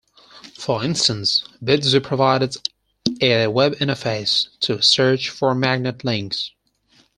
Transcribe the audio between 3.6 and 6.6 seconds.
interface to search for magnet links.